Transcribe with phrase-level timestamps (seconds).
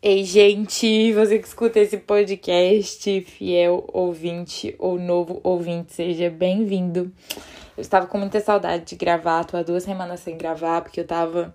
[0.00, 7.12] Ei, gente, você que escuta esse podcast, fiel ouvinte ou novo ouvinte, seja bem-vindo.
[7.76, 11.04] Eu estava com muita saudade de gravar, tô há duas semanas sem gravar, porque eu
[11.04, 11.52] tava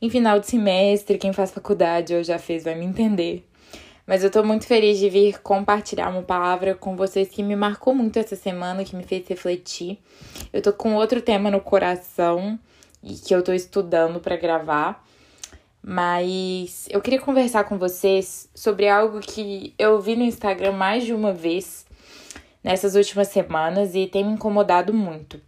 [0.00, 1.18] em final de semestre.
[1.18, 3.44] Quem faz faculdade ou já fez vai me entender.
[4.06, 7.92] Mas eu tô muito feliz de vir compartilhar uma palavra com vocês que me marcou
[7.92, 9.98] muito essa semana, que me fez refletir.
[10.52, 12.56] Eu tô com outro tema no coração
[13.02, 15.04] e que eu tô estudando para gravar.
[15.82, 21.14] Mas eu queria conversar com vocês sobre algo que eu vi no Instagram mais de
[21.14, 21.86] uma vez
[22.62, 25.40] nessas últimas semanas e tem me incomodado muito.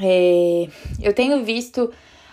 [0.00, 0.68] É,
[1.02, 1.90] eu tenho visto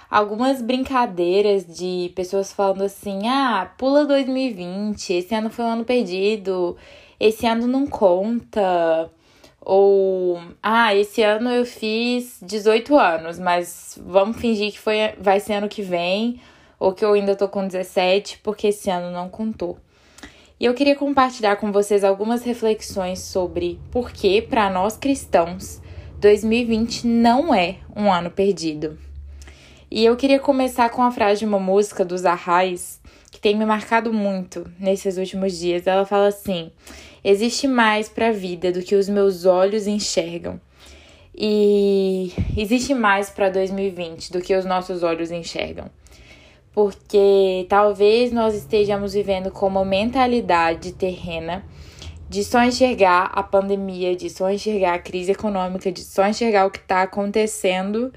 [0.10, 6.76] algumas brincadeiras de pessoas falando assim: ah, pula 2020, esse ano foi um ano perdido,
[7.20, 9.10] esse ano não conta.
[9.62, 15.54] Ou, ah, esse ano eu fiz 18 anos, mas vamos fingir que foi, vai ser
[15.56, 16.40] ano que vem
[16.80, 19.78] ou que eu ainda tô com 17 porque esse ano não contou.
[20.60, 25.82] E eu queria compartilhar com vocês algumas reflexões sobre por que, para nós cristãos,
[26.20, 28.98] 2020 não é um ano perdido.
[29.90, 33.00] E eu queria começar com a frase de uma música dos Arrais
[33.32, 35.86] que tem me marcado muito nesses últimos dias.
[35.86, 36.72] Ela fala assim:
[37.24, 40.60] Existe mais para a vida do que os meus olhos enxergam.
[41.36, 45.88] E existe mais para 2020 do que os nossos olhos enxergam
[46.78, 51.66] porque talvez nós estejamos vivendo com uma mentalidade terrena
[52.30, 56.70] de só enxergar a pandemia, de só enxergar a crise econômica, de só enxergar o
[56.70, 58.14] que está acontecendo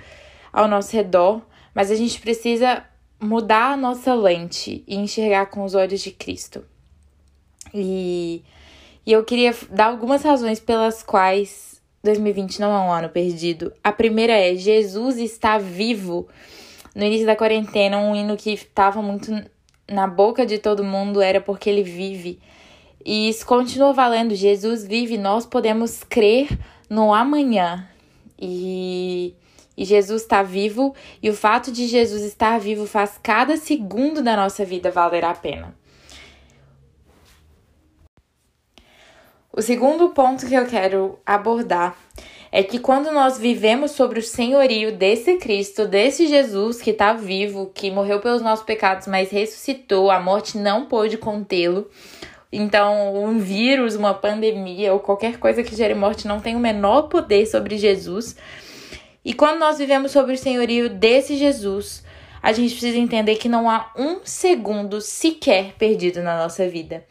[0.53, 1.41] ao nosso redor,
[1.75, 2.85] mas a gente precisa
[3.19, 6.63] mudar a nossa lente e enxergar com os olhos de Cristo.
[7.73, 8.43] E,
[9.07, 13.73] e eu queria dar algumas razões pelas quais 2020 não é um ano perdido.
[13.83, 16.29] A primeira é: Jesus está vivo
[16.95, 19.33] no início da quarentena, um hino que estava muito
[19.89, 22.41] na boca de todo mundo era porque ele vive.
[23.05, 24.35] E isso continua valendo.
[24.35, 26.49] Jesus vive, nós podemos crer
[26.89, 27.89] no amanhã.
[28.39, 29.35] E,
[29.77, 34.37] e Jesus está vivo, e o fato de Jesus estar vivo faz cada segundo da
[34.37, 35.75] nossa vida valer a pena.
[39.53, 41.97] O segundo ponto que eu quero abordar
[42.53, 47.71] é que quando nós vivemos sobre o senhorio desse Cristo, desse Jesus que está vivo,
[47.73, 51.89] que morreu pelos nossos pecados, mas ressuscitou, a morte não pôde contê-lo.
[52.53, 57.03] Então, um vírus, uma pandemia ou qualquer coisa que gere morte não tem o menor
[57.03, 58.35] poder sobre Jesus.
[59.25, 62.03] E quando nós vivemos sobre o senhorio desse Jesus,
[62.43, 67.05] a gente precisa entender que não há um segundo sequer perdido na nossa vida.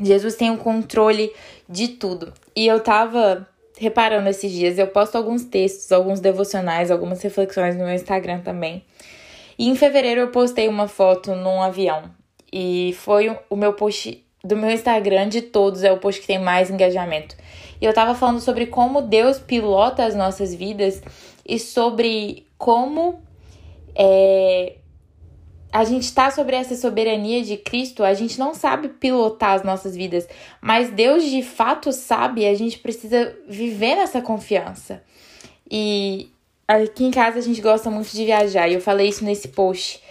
[0.00, 1.32] Jesus tem o controle
[1.68, 2.32] de tudo.
[2.54, 3.48] E eu tava
[3.82, 8.84] reparando esses dias, eu posto alguns textos, alguns devocionais, algumas reflexões no meu Instagram também.
[9.58, 12.04] E em fevereiro eu postei uma foto num avião.
[12.52, 16.38] E foi o meu post do meu Instagram de todos, é o post que tem
[16.38, 17.36] mais engajamento.
[17.80, 21.02] E eu tava falando sobre como Deus pilota as nossas vidas
[21.44, 23.20] e sobre como
[23.96, 24.76] é,
[25.72, 29.96] a gente está sobre essa soberania de Cristo, a gente não sabe pilotar as nossas
[29.96, 30.28] vidas,
[30.60, 35.02] mas Deus de fato sabe a gente precisa viver nessa confiança.
[35.70, 36.30] E
[36.68, 40.02] aqui em casa a gente gosta muito de viajar, e eu falei isso nesse post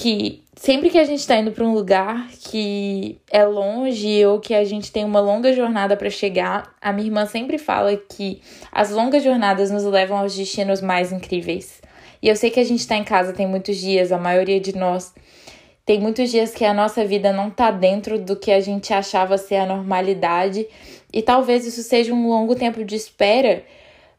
[0.00, 4.54] que sempre que a gente está indo para um lugar que é longe ou que
[4.54, 8.40] a gente tem uma longa jornada para chegar, a minha irmã sempre fala que
[8.72, 11.82] as longas jornadas nos levam aos destinos mais incríveis.
[12.22, 14.76] E eu sei que a gente tá em casa tem muitos dias, a maioria de
[14.76, 15.14] nós
[15.90, 19.36] tem muitos dias que a nossa vida não tá dentro do que a gente achava
[19.36, 20.66] ser a normalidade.
[21.12, 23.64] E talvez isso seja um longo tempo de espera,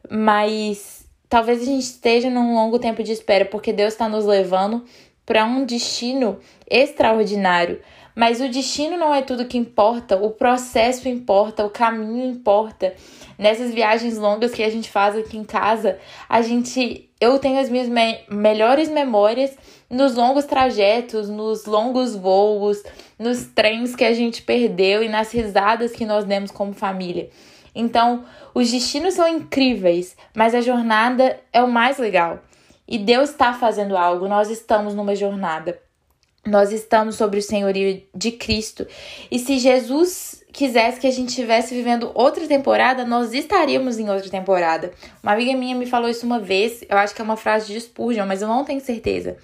[0.10, 4.84] mas talvez a gente esteja num longo tempo de espera porque Deus está nos levando
[5.26, 6.40] para um destino
[6.70, 7.80] extraordinário.
[8.14, 12.94] Mas o destino não é tudo que importa, o processo importa, o caminho importa.
[13.38, 15.98] Nessas viagens longas que a gente faz aqui em casa,
[16.28, 19.56] a gente eu tenho as minhas me melhores memórias
[19.88, 22.82] nos longos trajetos, nos longos voos,
[23.20, 27.30] nos trens que a gente perdeu e nas risadas que nós demos como família.
[27.76, 28.26] Então,
[28.56, 32.40] os destinos são incríveis, mas a jornada é o mais legal.
[32.88, 35.80] E Deus está fazendo algo, nós estamos numa jornada.
[36.46, 38.88] Nós estamos sobre o senhorio de Cristo.
[39.30, 44.28] E se Jesus quisesse que a gente estivesse vivendo outra temporada, nós estaríamos em outra
[44.28, 44.92] temporada.
[45.22, 47.80] Uma amiga minha me falou isso uma vez, eu acho que é uma frase de
[47.80, 49.38] Spurgeon, mas eu não tenho certeza.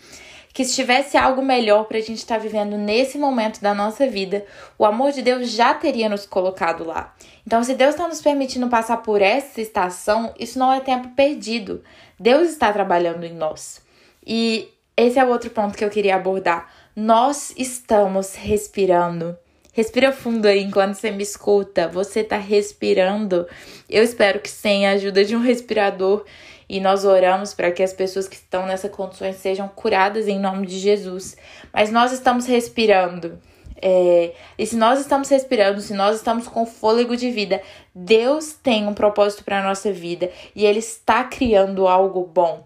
[0.52, 4.08] Que se tivesse algo melhor para a gente estar tá vivendo nesse momento da nossa
[4.08, 4.44] vida,
[4.76, 7.16] o amor de Deus já teria nos colocado lá.
[7.46, 11.84] Então, se Deus está nos permitindo passar por essa estação, isso não é tempo perdido.
[12.20, 13.82] Deus está trabalhando em nós.
[14.26, 14.68] E
[14.98, 16.68] esse é o outro ponto que eu queria abordar.
[17.00, 19.38] Nós estamos respirando.
[19.72, 21.88] Respira fundo aí enquanto você me escuta.
[21.88, 23.48] Você tá respirando.
[23.88, 26.26] Eu espero que sem a ajuda de um respirador
[26.68, 30.66] e nós oramos para que as pessoas que estão nessas condições sejam curadas em nome
[30.66, 31.38] de Jesus.
[31.72, 33.40] Mas nós estamos respirando.
[33.80, 37.62] É, e se nós estamos respirando, se nós estamos com fôlego de vida,
[37.94, 42.66] Deus tem um propósito para a nossa vida e Ele está criando algo bom.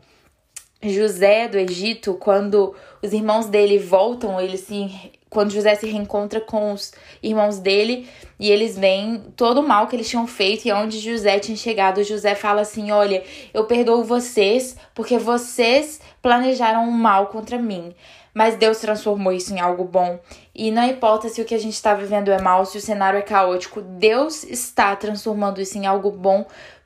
[0.84, 4.90] José do Egito, quando os irmãos dele voltam, ele se
[5.32, 6.92] quando José se reencontra com os
[7.24, 8.06] irmãos dele
[8.38, 12.04] e eles veem todo o mal que eles tinham feito e onde José tinha chegado,
[12.04, 13.24] José fala assim: Olha,
[13.54, 17.96] eu perdoo vocês porque vocês planejaram um mal contra mim.
[18.34, 20.20] Mas Deus transformou isso em algo bom.
[20.56, 23.20] E não importa se o que a gente está vivendo é mal, se o cenário
[23.20, 26.46] é caótico, Deus está transformando isso em algo bom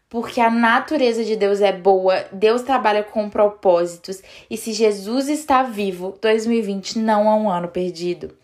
[0.09, 5.63] porque a natureza de Deus é boa, Deus trabalha com propósitos, e se Jesus está
[5.63, 8.35] vivo, 2020 não é um ano perdido.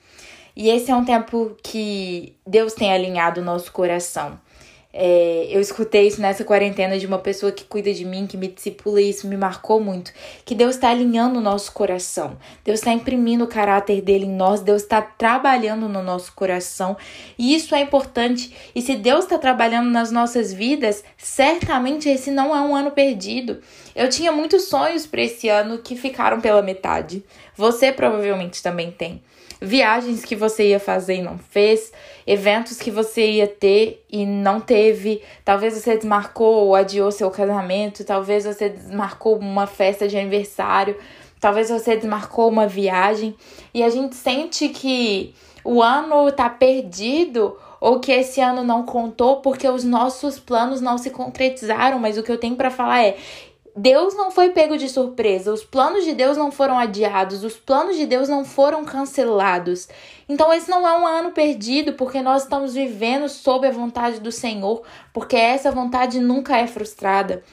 [0.56, 4.40] E esse é um tempo que Deus tem alinhado o nosso coração.
[4.94, 8.48] É, eu escutei isso nessa quarentena de uma pessoa que cuida de mim, que me
[8.48, 10.12] discipula, e isso me marcou muito.
[10.44, 14.60] Que Deus está alinhando o nosso coração, Deus está imprimindo o caráter dele em nós,
[14.60, 16.98] Deus está trabalhando no nosso coração,
[17.38, 18.54] e isso é importante.
[18.76, 23.62] E se Deus está trabalhando nas nossas vidas, certamente esse não é um ano perdido.
[23.96, 27.24] Eu tinha muitos sonhos para esse ano que ficaram pela metade.
[27.56, 29.22] Você provavelmente também tem
[29.62, 31.94] viagens que você ia fazer e não fez,
[32.26, 35.22] eventos que você ia ter e não teve.
[35.46, 40.98] Talvez você desmarcou ou adiou seu casamento, talvez você desmarcou uma festa de aniversário,
[41.40, 43.36] talvez você desmarcou uma viagem
[43.74, 49.38] e a gente sente que o ano tá perdido ou que esse ano não contou
[49.38, 53.18] porque os nossos planos não se concretizaram, mas o que eu tenho para falar é
[53.76, 57.96] Deus não foi pego de surpresa, os planos de Deus não foram adiados, os planos
[57.96, 59.88] de Deus não foram cancelados.
[60.28, 64.32] Então, esse não é um ano perdido, porque nós estamos vivendo sob a vontade do
[64.32, 64.82] Senhor,
[65.14, 67.44] porque essa vontade nunca é frustrada.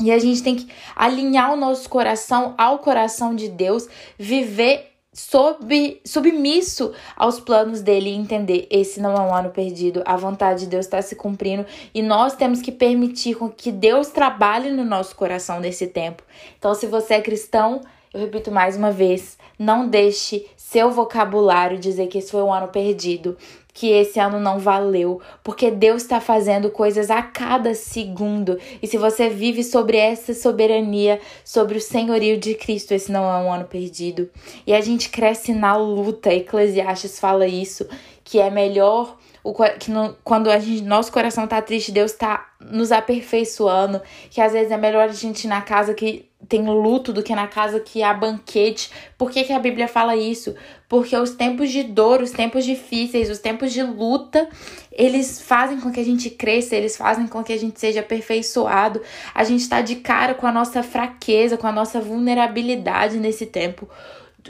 [0.00, 3.86] E a gente tem que alinhar o nosso coração ao coração de Deus,
[4.18, 10.16] viver sob, submisso aos planos dele e entender esse não é um ano perdido, a
[10.16, 14.84] vontade de Deus está se cumprindo e nós temos que permitir que Deus trabalhe no
[14.84, 16.22] nosso coração nesse tempo.
[16.58, 17.80] Então, se você é cristão,
[18.12, 22.68] eu repito mais uma vez, não deixe seu vocabulário dizer que esse foi um ano
[22.68, 23.36] perdido
[23.72, 28.58] que esse ano não valeu, porque Deus está fazendo coisas a cada segundo.
[28.82, 33.38] E se você vive sobre essa soberania, sobre o senhorio de Cristo, esse não é
[33.38, 34.28] um ano perdido.
[34.66, 36.32] E a gente cresce na luta.
[36.32, 37.88] Eclesiastes fala isso,
[38.24, 42.50] que é melhor o, que no, quando a gente, nosso coração tá triste, Deus tá
[42.60, 44.00] nos aperfeiçoando,
[44.30, 47.32] que às vezes é melhor a gente ir na casa que tem luto do que
[47.32, 48.90] na casa que há banquete.
[49.16, 50.52] Por que, que a Bíblia fala isso?
[50.88, 54.48] Porque os tempos de dor, os tempos difíceis, os tempos de luta,
[54.90, 59.00] eles fazem com que a gente cresça, eles fazem com que a gente seja aperfeiçoado.
[59.32, 63.88] A gente está de cara com a nossa fraqueza, com a nossa vulnerabilidade nesse tempo,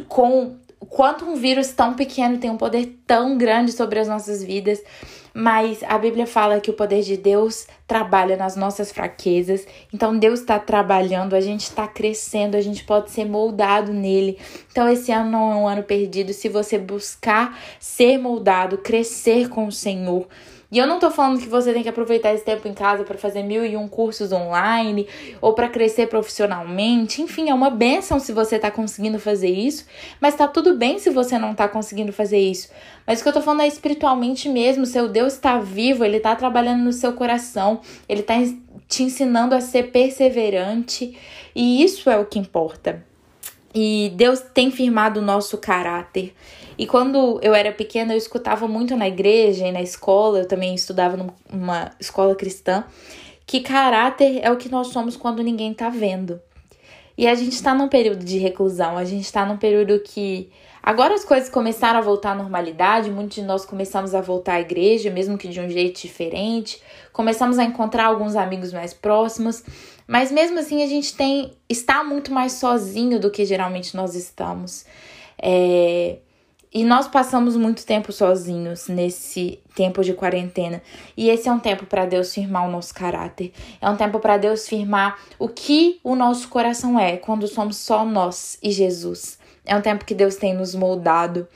[0.09, 0.57] com
[0.89, 4.83] quanto um vírus tão pequeno tem um poder tão grande sobre as nossas vidas.
[5.33, 9.65] Mas a Bíblia fala que o poder de Deus trabalha nas nossas fraquezas.
[9.93, 14.39] Então Deus está trabalhando, a gente está crescendo, a gente pode ser moldado nele.
[14.73, 19.67] Então esse ano não é um ano perdido se você buscar ser moldado, crescer com
[19.67, 20.27] o Senhor.
[20.73, 23.19] E eu não tô falando que você tem que aproveitar esse tempo em casa para
[23.19, 25.09] fazer mil e um cursos online
[25.41, 27.21] ou para crescer profissionalmente.
[27.21, 29.85] Enfim, é uma benção se você tá conseguindo fazer isso,
[30.21, 32.69] mas tá tudo bem se você não tá conseguindo fazer isso.
[33.05, 36.37] Mas o que eu tô falando é espiritualmente mesmo, seu Deus está vivo, ele tá
[36.37, 38.35] trabalhando no seu coração, ele tá
[38.87, 41.19] te ensinando a ser perseverante,
[41.55, 43.10] e isso é o que importa.
[43.75, 46.35] E Deus tem firmado o nosso caráter.
[46.77, 50.75] E quando eu era pequena, eu escutava muito na igreja e na escola, eu também
[50.75, 51.17] estudava
[51.53, 52.85] numa escola cristã,
[53.47, 56.41] que caráter é o que nós somos quando ninguém tá vendo.
[57.19, 60.51] E a gente tá num período de reclusão, a gente tá num período que
[60.83, 64.61] agora as coisas começaram a voltar à normalidade, muitos de nós começamos a voltar à
[64.61, 66.83] igreja, mesmo que de um jeito diferente,
[67.13, 69.63] começamos a encontrar alguns amigos mais próximos,
[70.07, 74.85] mas mesmo assim a gente tem está muito mais sozinho do que geralmente nós estamos.
[75.41, 76.19] É,
[76.73, 80.81] e nós passamos muito tempo sozinhos nesse tempo de quarentena.
[81.17, 83.53] E esse é um tempo para Deus firmar o nosso caráter.
[83.81, 88.05] É um tempo para Deus firmar o que o nosso coração é quando somos só
[88.05, 89.40] nós e Jesus.
[89.71, 91.47] É um tempo que Deus tem nos moldado.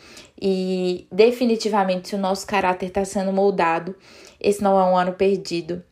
[0.41, 3.97] E definitivamente, se o nosso caráter está sendo moldado,
[4.41, 5.83] esse não é um ano perdido.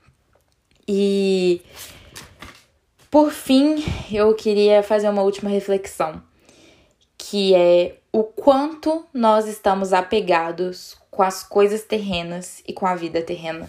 [0.87, 1.61] E
[3.11, 6.23] por fim, eu queria fazer uma última reflexão,
[7.19, 13.21] que é o quanto nós estamos apegados com as coisas terrenas e com a vida
[13.21, 13.69] terrena.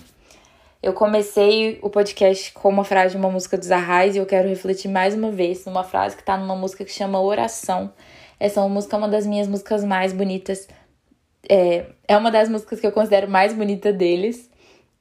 [0.82, 4.48] Eu comecei o podcast com uma frase de uma música dos Arrais e eu quero
[4.48, 7.92] refletir mais uma vez numa frase que tá numa música que chama Oração.
[8.44, 10.68] Essa música é uma das minhas músicas mais bonitas.
[11.48, 14.50] É, é uma das músicas que eu considero mais bonita deles.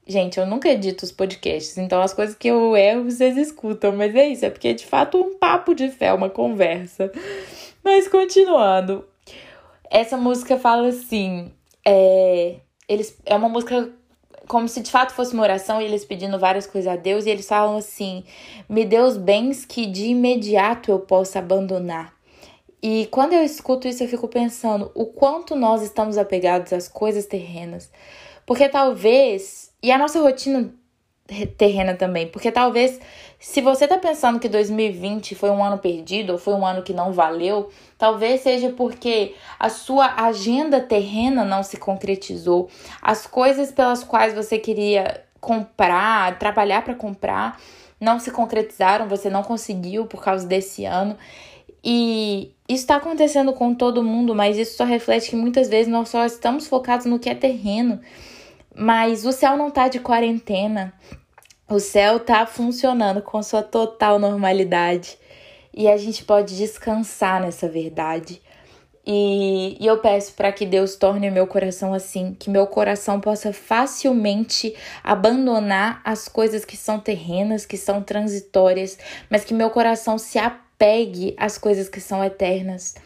[0.06, 4.14] Gente, eu nunca edito os podcasts, então as coisas que eu erro vocês escutam, mas
[4.14, 7.11] é isso, é porque é de fato um papo de fé, uma conversa.
[7.82, 9.04] Mas continuando,
[9.90, 11.50] essa música fala assim:
[11.84, 13.90] é, eles, é uma música
[14.46, 17.30] como se de fato fosse uma oração e eles pedindo várias coisas a Deus, e
[17.30, 18.22] eles falam assim:
[18.68, 22.22] me dê os bens que de imediato eu possa abandonar.
[22.82, 27.26] E quando eu escuto isso, eu fico pensando o quanto nós estamos apegados às coisas
[27.26, 27.90] terrenas.
[28.44, 30.74] Porque talvez, e a nossa rotina
[31.56, 33.00] terrena também, porque talvez
[33.38, 36.92] se você tá pensando que 2020 foi um ano perdido ou foi um ano que
[36.92, 42.68] não valeu, talvez seja porque a sua agenda terrena não se concretizou.
[43.00, 47.60] As coisas pelas quais você queria comprar, trabalhar para comprar,
[48.00, 51.16] não se concretizaram, você não conseguiu por causa desse ano.
[51.84, 56.08] E isso está acontecendo com todo mundo, mas isso só reflete que muitas vezes nós
[56.08, 58.00] só estamos focados no que é terreno.
[58.74, 60.92] Mas o céu não tá de quarentena.
[61.68, 65.18] O céu tá funcionando com sua total normalidade
[65.74, 68.40] e a gente pode descansar nessa verdade.
[69.04, 73.52] E, e eu peço para que Deus torne meu coração assim, que meu coração possa
[73.52, 78.96] facilmente abandonar as coisas que são terrenas, que são transitórias,
[79.28, 80.38] mas que meu coração se
[80.82, 82.96] apegue às coisas que são eternas.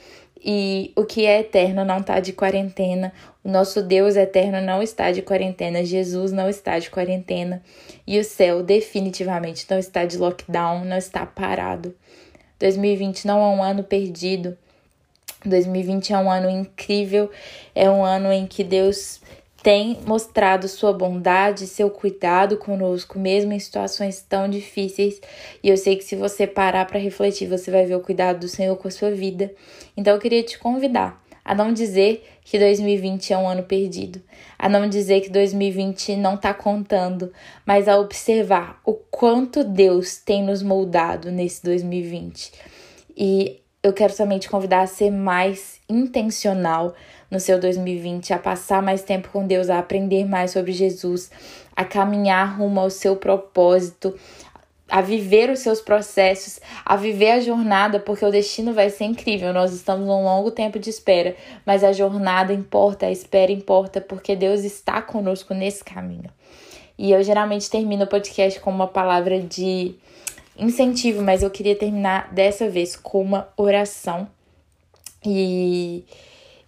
[0.42, 3.12] E o que é eterno não está de quarentena.
[3.45, 5.85] O nosso Deus eterno não está de quarentena.
[5.85, 7.62] Jesus não está de quarentena.
[8.06, 11.95] E o céu definitivamente não está de lockdown, não está parado.
[12.59, 14.56] 2020 não é um ano perdido.
[15.45, 17.30] 2020 é um ano incrível,
[17.75, 19.21] é um ano em que Deus
[19.67, 25.21] tem mostrado sua bondade, seu cuidado conosco, mesmo em situações tão difíceis.
[25.61, 28.49] E eu sei que se você parar para refletir, você vai ver o cuidado do
[28.49, 29.53] Senhor com a sua vida.
[29.97, 34.23] Então eu queria te convidar a não dizer que 2020 é um ano perdido,
[34.57, 37.33] a não dizer que 2020 não está contando,
[37.67, 42.53] mas a observar o quanto Deus tem nos moldado nesse 2020.
[43.17, 46.95] E eu quero também te convidar a ser mais intencional
[47.31, 51.31] no seu 2020, a passar mais tempo com Deus, a aprender mais sobre Jesus,
[51.75, 54.19] a caminhar rumo ao seu propósito,
[54.88, 59.52] a viver os seus processos, a viver a jornada, porque o destino vai ser incrível.
[59.52, 64.37] Nós estamos num longo tempo de espera, mas a jornada importa, a espera importa, porque
[64.37, 66.31] Deus está conosco nesse caminho.
[66.99, 69.95] E eu geralmente termino o podcast com uma palavra de
[70.59, 74.29] incentivo, mas eu queria terminar dessa vez com uma oração.
[75.25, 76.05] E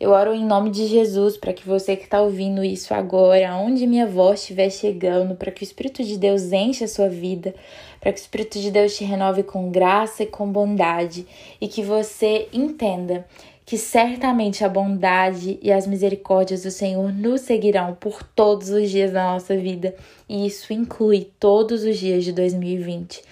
[0.00, 3.87] eu oro em nome de Jesus para que você que está ouvindo isso agora, onde
[3.87, 7.54] minha voz estiver chegando, para que o Espírito de Deus enche a sua vida,
[8.00, 11.26] para que o Espírito de Deus te renove com graça e com bondade
[11.61, 13.26] e que você entenda
[13.68, 19.12] que certamente a bondade e as misericórdias do Senhor nos seguirão por todos os dias
[19.12, 19.94] da nossa vida,
[20.26, 23.22] e isso inclui todos os dias de 2020.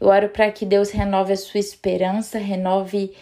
[0.00, 3.12] Eu oro para que Deus renove a sua esperança, renove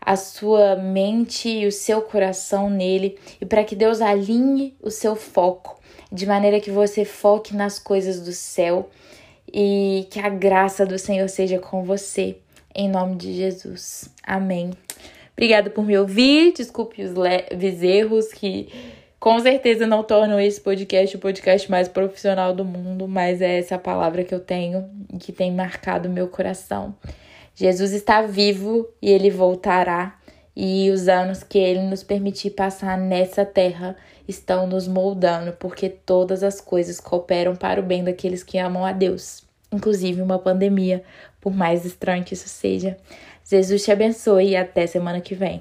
[0.00, 5.16] a sua mente e o seu coração nele e para que Deus alinhe o seu
[5.16, 5.80] foco
[6.12, 8.88] de maneira que você foque nas coisas do céu
[9.52, 12.38] e que a graça do Senhor seja com você.
[12.72, 14.08] Em nome de Jesus.
[14.22, 14.70] Amém.
[15.32, 16.52] Obrigada por me ouvir.
[16.52, 18.68] Desculpe os leves erros que
[19.18, 23.78] com certeza não tornam esse podcast o podcast mais profissional do mundo, mas é essa
[23.78, 26.94] palavra que eu tenho e que tem marcado meu coração.
[27.54, 30.18] Jesus está vivo e ele voltará,
[30.56, 33.94] e os anos que ele nos permitir passar nessa terra
[34.26, 38.92] estão nos moldando, porque todas as coisas cooperam para o bem daqueles que amam a
[38.92, 41.04] Deus, inclusive uma pandemia,
[41.40, 42.96] por mais estranho que isso seja.
[43.50, 45.60] Jesus te abençoe e até semana que vem.